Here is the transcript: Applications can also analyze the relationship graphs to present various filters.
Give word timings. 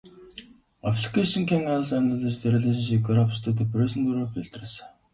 Applications 0.83 1.47
can 1.47 1.67
also 1.67 1.97
analyze 1.97 2.41
the 2.41 2.51
relationship 2.51 3.03
graphs 3.03 3.39
to 3.41 3.53
present 3.53 4.09
various 4.11 4.33
filters. 4.49 4.81